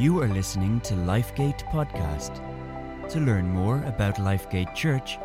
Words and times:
You 0.00 0.18
are 0.22 0.28
listening 0.28 0.80
to 0.88 0.94
Lifegate 0.94 1.62
Podcast. 1.66 2.32
To 3.10 3.20
learn 3.20 3.46
more 3.46 3.82
about 3.84 4.14
Lifegate 4.14 4.74
Church, 4.74 5.18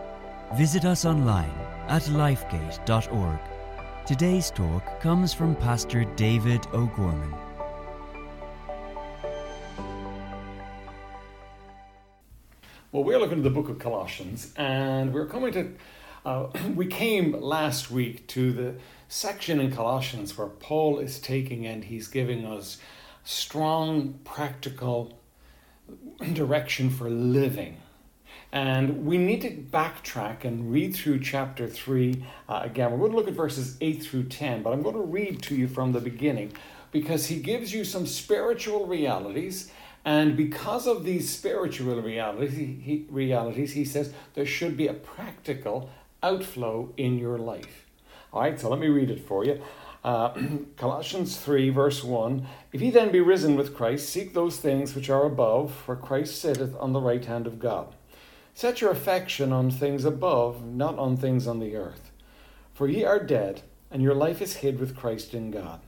visit 0.58 0.84
us 0.84 1.06
online 1.06 1.54
at 1.88 2.02
lifegate.org. 2.02 3.40
Today's 4.06 4.52
talk 4.52 5.00
comes 5.00 5.34
from 5.34 5.56
Pastor 5.56 6.04
David 6.18 6.68
O'Gorman. 6.74 7.34
Well, 12.92 13.06
we're 13.06 13.18
looking 13.18 13.38
at 13.38 13.44
the 13.46 13.50
book 13.50 13.70
of 13.70 13.80
Colossians, 13.80 14.52
and 14.58 15.14
we're 15.14 15.28
coming 15.28 15.54
to. 15.54 15.72
Uh, 16.26 16.48
we 16.76 16.88
came 16.88 17.32
last 17.32 17.90
week 17.92 18.28
to 18.28 18.52
the 18.52 18.76
section 19.08 19.62
in 19.62 19.72
Colossians 19.72 20.38
where 20.38 20.48
Paul 20.48 21.00
is 21.00 21.22
taking 21.22 21.66
and 21.66 21.86
he's 21.86 22.10
giving 22.10 22.46
us 22.46 22.78
strong, 23.26 24.20
practical 24.24 25.20
direction 26.34 26.90
for 26.90 27.10
living. 27.10 27.78
And 28.52 29.06
we 29.06 29.18
need 29.18 29.42
to 29.42 29.52
backtrack 29.52 30.46
and 30.46 30.72
read 30.72 30.96
through 30.96 31.20
chapter 31.20 31.68
3 31.68 32.24
uh, 32.48 32.62
again. 32.64 32.92
We're 32.92 33.00
going 33.00 33.12
to 33.12 33.18
look 33.18 33.28
at 33.28 33.34
verses 33.34 33.76
8 33.82 34.02
through 34.02 34.26
10, 34.26 34.64
but 34.64 34.72
I'm 34.72 34.82
going 34.82 34.96
to 34.96 35.02
read 35.02 35.42
to 35.44 35.56
you 35.56 35.68
from 35.68 35.92
the 35.92 36.00
beginning 36.00 36.54
because 36.92 37.26
he 37.26 37.40
gives 37.42 37.74
you 37.74 37.84
some 37.84 38.08
spiritual 38.08 38.88
realities. 38.88 39.72
And 40.06 40.38
because 40.38 40.88
of 40.88 41.04
these 41.04 41.30
spiritual 41.30 42.02
realities 42.02 42.54
he, 42.54 43.06
realities, 43.10 43.74
he 43.74 43.84
says 43.84 44.14
there 44.36 44.46
should 44.46 44.78
be 44.78 44.88
a 44.88 44.94
practical 44.94 45.90
outflow 46.24 46.94
in 46.96 47.18
your 47.18 47.38
life. 47.38 47.86
All 48.32 48.42
right, 48.42 48.60
so 48.60 48.70
let 48.70 48.80
me 48.80 48.88
read 48.88 49.10
it 49.10 49.20
for 49.20 49.44
you. 49.44 49.62
Uh, 50.06 50.32
Colossians 50.78 51.38
3, 51.38 51.72
verse 51.72 52.04
1 52.04 52.46
If 52.72 52.80
ye 52.80 52.92
then 52.92 53.12
be 53.12 53.20
risen 53.20 53.56
with 53.56 53.76
Christ, 53.76 54.08
seek 54.08 54.34
those 54.34 54.58
things 54.58 54.94
which 54.94 55.10
are 55.10 55.26
above, 55.26 55.82
where 55.88 55.98
Christ 55.98 56.40
sitteth 56.40 56.76
on 56.80 56.94
the 56.94 57.02
right 57.02 57.26
hand 57.26 57.48
of 57.48 57.58
God. 57.58 57.96
Set 58.54 58.82
your 58.82 58.92
affection 58.92 59.52
on 59.52 59.72
things 59.72 60.06
above, 60.06 60.64
not 60.64 61.00
on 61.00 61.18
things 61.18 61.48
on 61.48 61.60
the 61.60 61.76
earth. 61.76 62.12
For 62.76 62.88
ye 62.88 63.04
are 63.04 63.20
dead, 63.20 63.64
and 63.90 64.04
your 64.04 64.14
life 64.14 64.44
is 64.44 64.58
hid 64.58 64.80
with 64.80 64.96
Christ 64.96 65.34
in 65.34 65.50
God. 65.50 65.82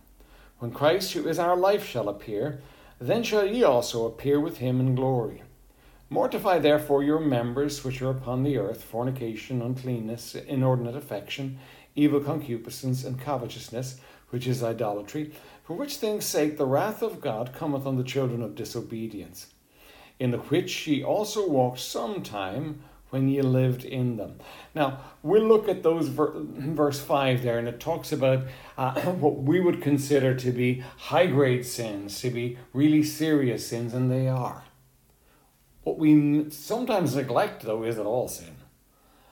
When 0.57 0.71
Christ, 0.71 1.13
who 1.13 1.27
is 1.27 1.37
our 1.37 1.55
life, 1.55 1.85
shall 1.85 2.09
appear, 2.09 2.59
then 2.99 3.21
shall 3.21 3.45
ye 3.45 3.63
also 3.63 4.07
appear 4.07 4.39
with 4.39 4.57
him 4.57 4.79
in 4.79 4.95
glory. 4.95 5.43
Mortify 6.09 6.57
therefore 6.57 7.03
your 7.03 7.19
members 7.19 7.83
which 7.83 8.01
are 8.01 8.09
upon 8.09 8.41
the 8.41 8.57
earth 8.57 8.83
fornication, 8.83 9.61
uncleanness, 9.61 10.33
inordinate 10.33 10.95
affection 10.95 11.59
evil 11.97 12.21
concupiscence, 12.21 13.03
and 13.03 13.19
covetousness, 13.19 13.99
which 14.29 14.47
is 14.47 14.63
idolatry, 14.63 15.31
for 15.63 15.75
which 15.75 15.97
things' 15.97 16.25
sake 16.25 16.57
the 16.57 16.65
wrath 16.65 17.01
of 17.01 17.19
God 17.19 17.53
cometh 17.53 17.85
on 17.85 17.97
the 17.97 18.03
children 18.03 18.41
of 18.41 18.55
disobedience, 18.55 19.47
in 20.19 20.31
the 20.31 20.37
which 20.37 20.87
ye 20.87 21.03
also 21.03 21.49
walked 21.49 21.79
some 21.79 22.21
time 22.21 22.83
when 23.09 23.27
ye 23.27 23.41
lived 23.41 23.83
in 23.83 24.17
them. 24.17 24.37
Now, 24.75 24.99
we'll 25.23 25.43
look 25.43 25.67
at 25.67 25.81
those 25.81 26.09
ver- 26.09 26.33
verse 26.35 26.99
5 26.99 27.41
there, 27.41 27.57
and 27.57 27.67
it 27.67 27.79
talks 27.79 28.11
about 28.11 28.43
uh, 28.77 29.01
what 29.13 29.37
we 29.37 29.59
would 29.59 29.81
consider 29.81 30.35
to 30.35 30.51
be 30.51 30.83
high 30.97 31.27
grade 31.27 31.65
sins, 31.65 32.19
to 32.21 32.29
be 32.29 32.57
really 32.73 33.03
serious 33.03 33.67
sins, 33.67 33.93
and 33.93 34.11
they 34.11 34.27
are. 34.27 34.65
What 35.83 35.97
we 35.97 36.49
sometimes 36.49 37.15
neglect, 37.15 37.63
though, 37.63 37.83
is 37.83 37.95
that 37.95 38.05
all 38.05 38.27
sin 38.27 38.57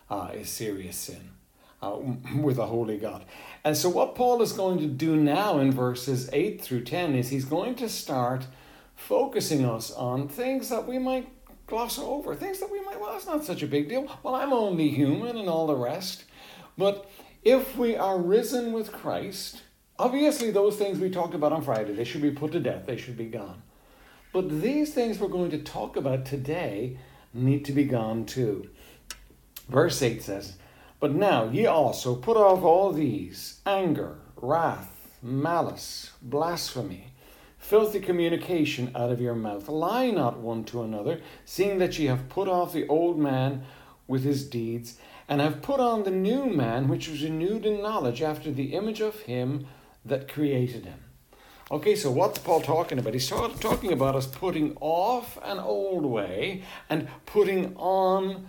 uh, 0.09 0.31
is 0.33 0.49
serious 0.49 0.95
sin 0.95 1.34
uh, 1.81 1.97
with 2.41 2.57
a 2.57 2.65
holy 2.65 2.97
God. 2.97 3.25
And 3.63 3.75
so, 3.75 3.89
what 3.89 4.15
Paul 4.15 4.41
is 4.41 4.51
going 4.51 4.79
to 4.79 4.87
do 4.87 5.15
now 5.15 5.59
in 5.59 5.71
verses 5.71 6.29
8 6.31 6.61
through 6.61 6.83
10 6.83 7.15
is 7.15 7.29
he's 7.29 7.45
going 7.45 7.75
to 7.75 7.89
start 7.89 8.47
focusing 8.95 9.65
us 9.65 9.91
on 9.91 10.27
things 10.27 10.69
that 10.69 10.87
we 10.87 10.97
might 10.97 11.27
gloss 11.67 11.97
over, 11.99 12.35
things 12.35 12.59
that 12.59 12.71
we 12.71 12.79
might, 12.81 12.99
well, 12.99 13.15
it's 13.15 13.25
not 13.25 13.43
such 13.43 13.63
a 13.63 13.67
big 13.67 13.89
deal. 13.89 14.07
Well, 14.23 14.35
I'm 14.35 14.53
only 14.53 14.89
human 14.89 15.37
and 15.37 15.49
all 15.49 15.67
the 15.67 15.75
rest. 15.75 16.25
But 16.77 17.09
if 17.43 17.77
we 17.77 17.95
are 17.95 18.19
risen 18.19 18.71
with 18.71 18.91
Christ, 18.91 19.63
obviously 19.97 20.51
those 20.51 20.77
things 20.77 20.99
we 20.99 21.09
talked 21.09 21.33
about 21.33 21.53
on 21.53 21.63
Friday, 21.63 21.93
they 21.93 22.03
should 22.03 22.21
be 22.21 22.31
put 22.31 22.51
to 22.51 22.59
death, 22.59 22.85
they 22.85 22.97
should 22.97 23.17
be 23.17 23.25
gone. 23.25 23.61
But 24.33 24.61
these 24.61 24.93
things 24.93 25.19
we're 25.19 25.27
going 25.29 25.51
to 25.51 25.59
talk 25.59 25.95
about 25.95 26.25
today 26.25 26.97
need 27.33 27.65
to 27.65 27.71
be 27.71 27.85
gone 27.85 28.25
too. 28.25 28.69
Verse 29.69 30.01
8 30.01 30.21
says, 30.21 30.57
but 31.05 31.13
now 31.13 31.47
ye 31.51 31.67
also 31.67 32.15
put 32.15 32.35
off 32.35 32.63
all 32.63 32.91
these 32.91 33.61
anger, 33.63 34.15
wrath, 34.37 35.19
malice, 35.21 36.13
blasphemy, 36.19 37.13
filthy 37.59 37.99
communication 37.99 38.89
out 38.95 39.11
of 39.11 39.21
your 39.21 39.35
mouth. 39.35 39.69
Lie 39.69 40.09
not 40.09 40.39
one 40.39 40.63
to 40.63 40.81
another, 40.81 41.21
seeing 41.45 41.77
that 41.77 41.99
ye 41.99 42.07
have 42.07 42.27
put 42.27 42.47
off 42.47 42.73
the 42.73 42.87
old 42.87 43.19
man 43.19 43.65
with 44.07 44.23
his 44.23 44.49
deeds, 44.49 44.97
and 45.29 45.41
have 45.41 45.61
put 45.61 45.79
on 45.79 46.05
the 46.05 46.09
new 46.09 46.47
man, 46.47 46.87
which 46.87 47.07
is 47.07 47.21
renewed 47.21 47.67
in 47.67 47.83
knowledge 47.83 48.23
after 48.23 48.51
the 48.51 48.73
image 48.73 48.99
of 48.99 49.19
him 49.19 49.67
that 50.03 50.27
created 50.27 50.85
him. 50.85 51.01
Okay, 51.69 51.95
so 51.95 52.09
what's 52.09 52.39
Paul 52.39 52.61
talking 52.61 52.97
about? 52.97 53.13
He's 53.13 53.29
talking 53.29 53.93
about 53.93 54.15
us 54.15 54.25
putting 54.25 54.75
off 54.81 55.37
an 55.43 55.59
old 55.59 56.03
way 56.03 56.63
and 56.89 57.07
putting 57.27 57.75
on 57.75 58.47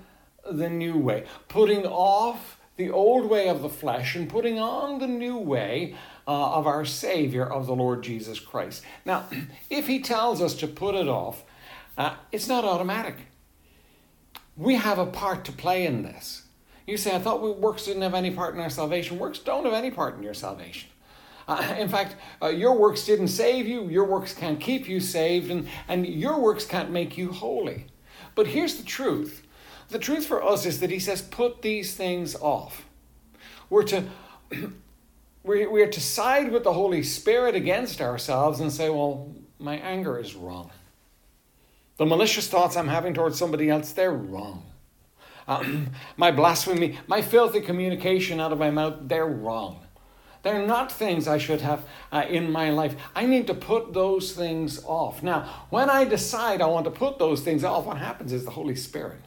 the 0.50 0.68
new 0.68 0.96
way, 0.98 1.24
putting 1.48 1.86
off 1.86 2.58
the 2.76 2.90
old 2.90 3.28
way 3.28 3.48
of 3.48 3.62
the 3.62 3.68
flesh 3.68 4.14
and 4.14 4.28
putting 4.28 4.58
on 4.58 4.98
the 4.98 5.06
new 5.06 5.38
way 5.38 5.94
uh, 6.26 6.54
of 6.54 6.66
our 6.66 6.84
Savior, 6.84 7.50
of 7.50 7.66
the 7.66 7.74
Lord 7.74 8.02
Jesus 8.02 8.38
Christ. 8.38 8.84
Now, 9.04 9.24
if 9.70 9.86
He 9.86 10.00
tells 10.00 10.42
us 10.42 10.54
to 10.56 10.66
put 10.66 10.94
it 10.94 11.08
off, 11.08 11.44
uh, 11.96 12.14
it's 12.32 12.48
not 12.48 12.64
automatic. 12.64 13.16
We 14.56 14.76
have 14.76 14.98
a 14.98 15.06
part 15.06 15.44
to 15.46 15.52
play 15.52 15.86
in 15.86 16.02
this. 16.02 16.42
You 16.86 16.96
say, 16.96 17.14
I 17.14 17.18
thought 17.18 17.58
works 17.58 17.84
didn't 17.84 18.02
have 18.02 18.14
any 18.14 18.30
part 18.30 18.54
in 18.54 18.60
our 18.60 18.70
salvation. 18.70 19.18
Works 19.18 19.40
don't 19.40 19.64
have 19.64 19.74
any 19.74 19.90
part 19.90 20.16
in 20.16 20.22
your 20.22 20.34
salvation. 20.34 20.90
Uh, 21.48 21.74
in 21.78 21.88
fact, 21.88 22.16
uh, 22.42 22.48
your 22.48 22.76
works 22.76 23.04
didn't 23.04 23.28
save 23.28 23.66
you, 23.66 23.88
your 23.88 24.04
works 24.04 24.34
can't 24.34 24.60
keep 24.60 24.88
you 24.88 25.00
saved, 25.00 25.50
and, 25.50 25.68
and 25.88 26.06
your 26.06 26.40
works 26.40 26.64
can't 26.64 26.90
make 26.90 27.16
you 27.16 27.32
holy. 27.32 27.86
But 28.34 28.48
here's 28.48 28.76
the 28.76 28.84
truth 28.84 29.45
the 29.88 29.98
truth 29.98 30.26
for 30.26 30.42
us 30.42 30.66
is 30.66 30.80
that 30.80 30.90
he 30.90 30.98
says, 30.98 31.22
put 31.22 31.62
these 31.62 31.94
things 31.94 32.34
off. 32.34 32.84
We're 33.70 33.84
to, 33.84 34.04
we're, 35.44 35.86
to 35.86 36.00
side 36.00 36.50
with 36.50 36.64
the 36.64 36.72
Holy 36.72 37.02
Spirit 37.02 37.54
against 37.54 38.00
ourselves 38.00 38.60
and 38.60 38.72
say, 38.72 38.90
well, 38.90 39.32
my 39.58 39.76
anger 39.76 40.18
is 40.18 40.34
wrong. 40.34 40.70
The 41.98 42.06
malicious 42.06 42.48
thoughts 42.48 42.76
I'm 42.76 42.88
having 42.88 43.14
towards 43.14 43.38
somebody 43.38 43.70
else, 43.70 43.92
they're 43.92 44.12
wrong. 44.12 44.64
Um, 45.48 45.90
my 46.16 46.30
blasphemy, 46.30 46.98
my 47.06 47.22
filthy 47.22 47.60
communication 47.60 48.40
out 48.40 48.52
of 48.52 48.58
my 48.58 48.70
mouth, 48.70 48.96
they're 49.02 49.26
wrong. 49.26 49.80
They're 50.42 50.64
not 50.64 50.92
things 50.92 51.26
I 51.26 51.38
should 51.38 51.60
have 51.62 51.84
uh, 52.12 52.24
in 52.28 52.52
my 52.52 52.70
life. 52.70 52.94
I 53.16 53.26
need 53.26 53.48
to 53.48 53.54
put 53.54 53.92
those 53.92 54.32
things 54.32 54.80
off. 54.84 55.20
Now, 55.20 55.66
when 55.70 55.90
I 55.90 56.04
decide 56.04 56.60
I 56.60 56.66
want 56.66 56.84
to 56.84 56.90
put 56.92 57.18
those 57.18 57.40
things 57.40 57.64
off, 57.64 57.86
what 57.86 57.96
happens 57.96 58.32
is 58.32 58.44
the 58.44 58.52
Holy 58.52 58.76
Spirit 58.76 59.20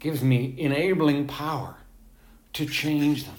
gives 0.00 0.22
me 0.22 0.54
enabling 0.58 1.26
power 1.26 1.76
to 2.54 2.66
change 2.66 3.24
them. 3.24 3.36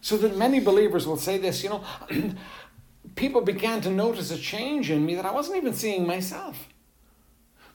So 0.00 0.16
that 0.18 0.36
many 0.36 0.60
believers 0.60 1.06
will 1.06 1.16
say 1.16 1.38
this, 1.38 1.62
you 1.62 1.70
know, 1.70 1.84
people 3.16 3.40
began 3.40 3.80
to 3.82 3.90
notice 3.90 4.30
a 4.30 4.38
change 4.38 4.90
in 4.90 5.04
me 5.04 5.14
that 5.14 5.26
I 5.26 5.32
wasn't 5.32 5.56
even 5.56 5.74
seeing 5.74 6.06
myself. 6.06 6.68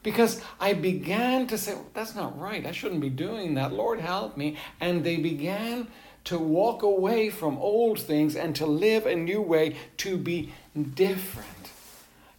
Because 0.02 0.40
I 0.58 0.72
began 0.72 1.46
to 1.48 1.58
say, 1.58 1.74
well, 1.74 1.86
that's 1.92 2.14
not 2.14 2.38
right. 2.38 2.64
I 2.66 2.72
shouldn't 2.72 3.02
be 3.02 3.10
doing 3.10 3.54
that. 3.54 3.72
Lord, 3.72 4.00
help 4.00 4.36
me. 4.36 4.56
And 4.80 5.04
they 5.04 5.16
began 5.16 5.88
to 6.24 6.38
walk 6.38 6.82
away 6.82 7.30
from 7.30 7.58
old 7.58 8.00
things 8.00 8.36
and 8.36 8.54
to 8.56 8.66
live 8.66 9.06
a 9.06 9.14
new 9.14 9.42
way 9.42 9.76
to 9.98 10.16
be 10.16 10.52
different. 10.94 11.59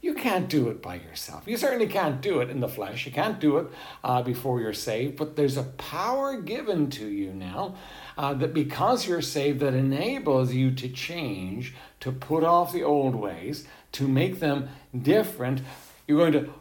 You 0.02 0.16
can't 0.16 0.50
do 0.50 0.70
it 0.70 0.82
by 0.82 0.96
yourself. 0.96 1.44
You 1.46 1.58
certainly 1.58 1.86
can't 1.86 2.22
do 2.22 2.40
it 2.40 2.50
in 2.50 2.60
the 2.60 2.68
flesh. 2.68 3.06
You 3.06 3.12
can't 3.12 3.40
do 3.40 3.58
it 3.58 3.68
uh, 4.04 4.24
before 4.24 4.60
you're 4.60 4.74
saved. 4.74 5.16
But 5.16 5.36
there's 5.36 5.58
a 5.58 5.64
power 5.64 6.42
given 6.42 6.90
to 6.92 7.06
you 7.06 7.32
now 7.34 7.76
uh, 8.18 8.34
that 8.36 8.54
because 8.54 9.08
you're 9.08 9.22
saved, 9.22 9.60
that 9.60 9.76
enables 9.76 10.54
you 10.54 10.72
to 10.72 10.90
change, 10.90 11.76
to 12.00 12.12
put 12.12 12.44
off 12.44 12.74
the 12.74 12.84
old 12.84 13.14
ways, 13.14 13.68
to 13.92 14.08
make 14.08 14.40
them 14.40 14.70
different. 15.00 15.62
You're 16.08 16.18
going 16.18 16.46
to 16.46 16.52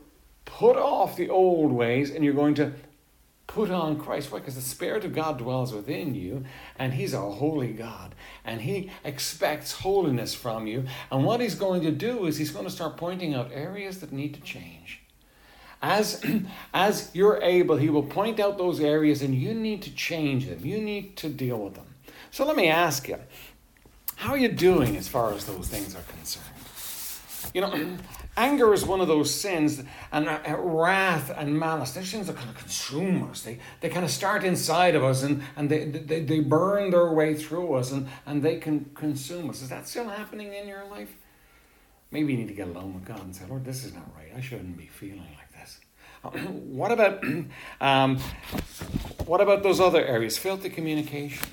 put 0.45 0.77
off 0.77 1.17
the 1.17 1.31
old 1.31 1.73
ways 1.73 2.11
and 2.11 2.23
you're 2.23 2.35
going 2.35 2.55
to 2.57 2.73
put 3.51 3.69
on 3.69 3.99
Christ. 3.99 4.31
Why? 4.31 4.39
Because 4.39 4.55
the 4.55 4.61
Spirit 4.61 5.05
of 5.05 5.13
God 5.13 5.39
dwells 5.39 5.75
within 5.75 6.15
you, 6.15 6.45
and 6.79 6.95
He's 6.95 7.13
a 7.13 7.21
holy 7.21 7.73
God, 7.73 8.15
and 8.45 8.61
He 8.61 8.91
expects 9.03 9.73
holiness 9.73 10.35
from 10.35 10.69
you. 10.69 10.85
And 11.11 11.25
what 11.25 11.41
He's 11.41 11.57
going 11.57 11.83
to 11.83 11.91
do 11.91 12.27
is 12.27 12.37
He's 12.37 12.53
going 12.53 12.65
to 12.65 12.71
start 12.71 12.97
pointing 12.97 13.35
out 13.35 13.51
areas 13.53 13.99
that 14.01 14.13
need 14.13 14.35
to 14.35 14.41
change. 14.41 15.01
As, 15.83 16.25
as 16.75 17.11
you're 17.13 17.43
able, 17.43 17.77
He 17.77 17.91
will 17.91 18.05
point 18.05 18.39
out 18.39 18.57
those 18.57 18.79
areas, 18.79 19.21
and 19.21 19.35
you 19.35 19.53
need 19.53 19.83
to 19.83 19.93
change 19.93 20.47
them. 20.47 20.65
You 20.65 20.81
need 20.81 21.17
to 21.17 21.29
deal 21.29 21.59
with 21.59 21.75
them. 21.75 21.87
So 22.31 22.47
let 22.47 22.55
me 22.55 22.69
ask 22.69 23.09
you, 23.09 23.19
how 24.15 24.31
are 24.31 24.39
you 24.39 24.49
doing 24.49 24.97
as 24.97 25.09
far 25.09 25.33
as 25.33 25.45
those 25.47 25.67
things 25.67 25.97
are 25.97 26.03
concerned? 26.03 26.47
You 27.53 27.63
know, 27.63 27.97
Anger 28.37 28.73
is 28.73 28.87
one 28.87 29.01
of 29.01 29.09
those 29.09 29.33
sins, 29.33 29.83
and 30.13 30.29
uh, 30.29 30.57
wrath 30.59 31.33
and 31.37 31.59
malice, 31.59 31.93
they're 31.93 32.05
sins 32.05 32.29
that 32.29 32.37
kind 32.37 32.49
of 32.49 32.57
consume 32.57 33.29
us. 33.29 33.43
They, 33.43 33.59
they 33.81 33.89
kind 33.89 34.05
of 34.05 34.11
start 34.11 34.45
inside 34.45 34.95
of 34.95 35.03
us 35.03 35.23
and, 35.23 35.43
and 35.57 35.69
they, 35.69 35.85
they, 35.87 36.21
they 36.21 36.41
burn 36.41 36.91
their 36.91 37.13
way 37.13 37.35
through 37.35 37.75
us 37.75 37.91
and, 37.91 38.09
and 38.27 38.43
they 38.43 38.59
can 38.59 38.91
consume 38.95 39.51
us. 39.51 39.63
Is 39.63 39.69
that 39.71 39.89
still 39.89 40.09
happening 40.09 40.53
in 40.53 40.69
your 40.69 40.85
life? 40.87 41.13
Maybe 42.13 42.33
you 42.33 42.39
need 42.39 42.49
to 42.49 42.55
get 42.55 42.69
alone 42.69 42.95
with 42.95 43.05
God 43.05 43.23
and 43.23 43.35
say, 43.35 43.45
Lord, 43.49 43.65
this 43.65 43.85
is 43.85 43.95
not 43.95 44.09
right. 44.17 44.33
I 44.37 44.41
shouldn't 44.41 44.77
be 44.77 44.87
feeling 44.87 45.27
like 45.37 45.53
this. 45.53 45.81
what 46.71 46.93
about 46.93 47.25
um, 47.81 48.19
what 49.27 49.41
about 49.41 49.63
those 49.63 49.81
other 49.81 50.05
areas? 50.05 50.39
Filthy 50.39 50.71
communication. 50.71 51.47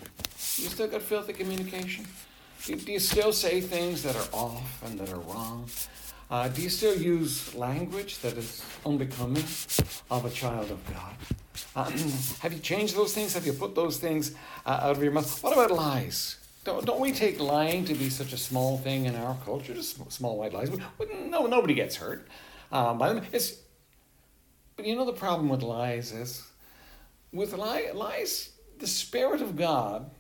You 0.57 0.69
still 0.69 0.87
got 0.87 1.01
filthy 1.01 1.33
communication? 1.33 2.05
Do 2.65 2.91
you 2.91 2.99
still 2.99 3.31
say 3.31 3.61
things 3.61 4.03
that 4.03 4.15
are 4.15 4.27
off 4.33 4.83
and 4.83 4.99
that 4.99 5.09
are 5.09 5.19
wrong? 5.19 5.69
Uh, 6.29 6.49
do 6.49 6.61
you 6.61 6.69
still 6.69 6.95
use 6.95 7.55
language 7.55 8.19
that 8.19 8.37
is 8.37 8.61
unbecoming 8.85 9.43
of 10.11 10.25
a 10.25 10.29
child 10.29 10.69
of 10.71 10.93
God? 10.93 11.15
Uh, 11.73 11.89
have 12.41 12.51
you 12.51 12.59
changed 12.59 12.95
those 12.97 13.13
things? 13.13 13.33
Have 13.33 13.45
you 13.45 13.53
put 13.53 13.75
those 13.75 13.97
things 13.97 14.35
uh, 14.65 14.79
out 14.83 14.97
of 14.97 15.03
your 15.03 15.13
mouth? 15.13 15.41
What 15.41 15.53
about 15.53 15.71
lies? 15.71 16.37
Don't, 16.65 16.85
don't 16.85 16.99
we 16.99 17.13
take 17.13 17.39
lying 17.39 17.85
to 17.85 17.93
be 17.93 18.09
such 18.09 18.33
a 18.33 18.37
small 18.37 18.77
thing 18.77 19.05
in 19.05 19.15
our 19.15 19.37
culture? 19.45 19.73
Just 19.73 20.11
small 20.11 20.37
white 20.37 20.53
lies. 20.53 20.69
No, 21.29 21.45
nobody 21.45 21.73
gets 21.73 21.95
hurt 21.95 22.27
um, 22.73 22.97
by 22.97 23.13
them. 23.13 23.23
It's, 23.31 23.59
but 24.75 24.85
you 24.85 24.97
know 24.97 25.05
the 25.05 25.13
problem 25.13 25.47
with 25.47 25.61
lies 25.61 26.11
is, 26.11 26.43
with 27.31 27.53
li- 27.53 27.91
lies, 27.93 28.49
the 28.79 28.87
Spirit 28.87 29.41
of 29.41 29.55
God 29.55 30.11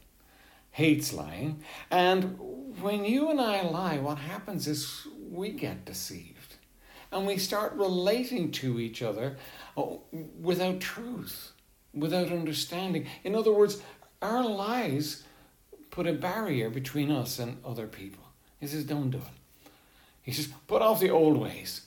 hates 0.71 1.11
lying. 1.11 1.63
And 1.91 2.39
when 2.79 3.03
you 3.03 3.29
and 3.29 3.41
I 3.41 3.63
lie, 3.63 3.97
what 3.97 4.19
happens 4.19 4.67
is 4.67 5.05
we 5.31 5.51
get 5.51 5.85
deceived. 5.85 6.55
And 7.11 7.25
we 7.25 7.37
start 7.37 7.73
relating 7.73 8.51
to 8.53 8.79
each 8.79 9.01
other 9.01 9.37
oh, 9.77 10.01
without 10.39 10.79
truth, 10.79 11.51
without 11.93 12.31
understanding. 12.31 13.07
In 13.23 13.35
other 13.35 13.51
words, 13.51 13.81
our 14.21 14.45
lies 14.45 15.23
put 15.89 16.07
a 16.07 16.13
barrier 16.13 16.69
between 16.69 17.11
us 17.11 17.39
and 17.39 17.57
other 17.63 17.87
people. 17.87 18.23
He 18.59 18.67
says, 18.67 18.83
Don't 18.83 19.11
do 19.11 19.19
it. 19.19 19.71
He 20.21 20.31
says, 20.31 20.49
Put 20.67 20.81
off 20.81 20.99
the 20.99 21.09
old 21.09 21.37
ways. 21.37 21.81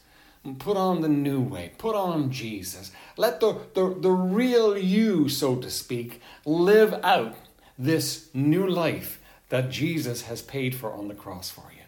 Put 0.58 0.78
on 0.78 1.02
the 1.02 1.08
new 1.08 1.40
way. 1.40 1.72
Put 1.76 1.94
on 1.94 2.30
Jesus. 2.30 2.92
Let 3.18 3.40
the, 3.40 3.58
the, 3.74 3.94
the 4.00 4.10
real 4.10 4.76
you, 4.78 5.28
so 5.28 5.56
to 5.56 5.70
speak, 5.70 6.22
live 6.46 6.94
out 7.02 7.36
this 7.78 8.30
new 8.32 8.66
life 8.66 9.20
that 9.50 9.70
Jesus 9.70 10.22
has 10.22 10.40
paid 10.40 10.74
for 10.74 10.92
on 10.94 11.08
the 11.08 11.14
cross 11.14 11.50
for 11.50 11.70
you. 11.76 11.79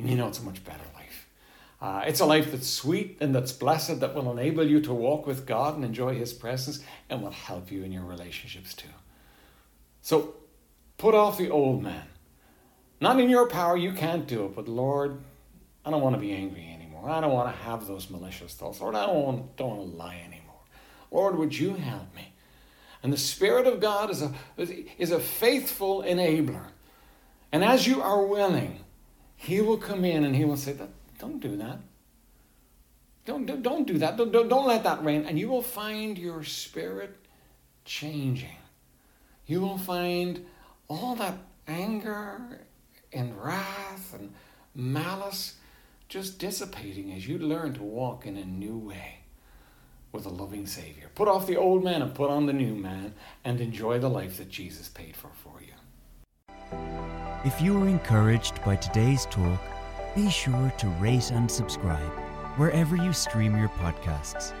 And 0.00 0.08
you 0.08 0.16
know 0.16 0.28
it's 0.28 0.38
a 0.38 0.42
much 0.42 0.64
better 0.64 0.84
life. 0.94 1.26
Uh, 1.80 2.04
it's 2.06 2.20
a 2.20 2.26
life 2.26 2.52
that's 2.52 2.68
sweet 2.68 3.18
and 3.20 3.34
that's 3.34 3.52
blessed, 3.52 4.00
that 4.00 4.14
will 4.14 4.30
enable 4.30 4.66
you 4.66 4.80
to 4.80 4.92
walk 4.94 5.26
with 5.26 5.46
God 5.46 5.76
and 5.76 5.84
enjoy 5.84 6.14
His 6.14 6.32
presence 6.32 6.80
and 7.08 7.22
will 7.22 7.30
help 7.30 7.70
you 7.70 7.84
in 7.84 7.92
your 7.92 8.04
relationships 8.04 8.74
too. 8.74 8.88
So 10.02 10.34
put 10.98 11.14
off 11.14 11.38
the 11.38 11.50
old 11.50 11.82
man. 11.82 12.06
Not 13.00 13.20
in 13.20 13.30
your 13.30 13.46
power, 13.46 13.76
you 13.76 13.92
can't 13.92 14.26
do 14.26 14.46
it, 14.46 14.54
but 14.54 14.68
Lord, 14.68 15.20
I 15.84 15.90
don't 15.90 16.02
want 16.02 16.14
to 16.14 16.20
be 16.20 16.32
angry 16.32 16.70
anymore. 16.72 17.08
I 17.08 17.20
don't 17.20 17.32
want 17.32 17.54
to 17.54 17.62
have 17.62 17.86
those 17.86 18.10
malicious 18.10 18.54
thoughts. 18.54 18.80
Lord, 18.80 18.94
I 18.94 19.06
don't 19.06 19.24
want, 19.24 19.56
don't 19.56 19.76
want 19.76 19.90
to 19.90 19.96
lie 19.96 20.22
anymore. 20.26 20.60
Lord, 21.10 21.36
would 21.36 21.58
you 21.58 21.74
help 21.74 22.14
me? 22.14 22.32
And 23.02 23.12
the 23.12 23.18
Spirit 23.18 23.66
of 23.66 23.80
God 23.80 24.10
is 24.10 24.22
a, 24.22 24.32
is 24.98 25.10
a 25.10 25.18
faithful 25.18 26.02
enabler. 26.02 26.66
And 27.52 27.64
as 27.64 27.86
you 27.86 28.02
are 28.02 28.24
willing, 28.24 28.79
he 29.40 29.62
will 29.62 29.78
come 29.78 30.04
in 30.04 30.24
and 30.24 30.36
he 30.36 30.44
will 30.44 30.58
say, 30.58 30.76
Don't 31.18 31.40
do 31.40 31.56
that. 31.56 31.78
Don't, 33.24 33.46
don't, 33.46 33.62
don't 33.62 33.86
do 33.86 33.96
that. 33.96 34.18
Don't, 34.18 34.30
don't, 34.30 34.50
don't 34.50 34.66
let 34.66 34.84
that 34.84 35.02
reign. 35.02 35.24
And 35.24 35.38
you 35.38 35.48
will 35.48 35.62
find 35.62 36.18
your 36.18 36.44
spirit 36.44 37.16
changing. 37.86 38.58
You 39.46 39.62
will 39.62 39.78
find 39.78 40.44
all 40.88 41.14
that 41.16 41.38
anger 41.66 42.60
and 43.14 43.34
wrath 43.42 44.14
and 44.14 44.34
malice 44.74 45.54
just 46.10 46.38
dissipating 46.38 47.10
as 47.12 47.26
you 47.26 47.38
learn 47.38 47.72
to 47.74 47.82
walk 47.82 48.26
in 48.26 48.36
a 48.36 48.44
new 48.44 48.76
way 48.76 49.20
with 50.12 50.26
a 50.26 50.30
loving 50.30 50.66
Savior. 50.66 51.08
Put 51.14 51.28
off 51.28 51.46
the 51.46 51.56
old 51.56 51.82
man 51.82 52.02
and 52.02 52.14
put 52.14 52.28
on 52.28 52.44
the 52.44 52.52
new 52.52 52.74
man 52.74 53.14
and 53.42 53.58
enjoy 53.58 53.98
the 54.00 54.10
life 54.10 54.36
that 54.36 54.50
Jesus 54.50 54.88
paid 54.88 55.16
for 55.16 55.30
for 55.34 55.62
you. 55.62 57.09
If 57.42 57.62
you 57.62 57.72
were 57.72 57.88
encouraged 57.88 58.62
by 58.64 58.76
today's 58.76 59.24
talk, 59.26 59.60
be 60.14 60.28
sure 60.28 60.70
to 60.76 60.88
rate 61.00 61.30
and 61.30 61.50
subscribe 61.50 62.12
wherever 62.58 62.96
you 62.96 63.14
stream 63.14 63.56
your 63.56 63.70
podcasts. 63.70 64.52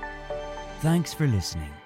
Thanks 0.80 1.12
for 1.12 1.26
listening. 1.26 1.79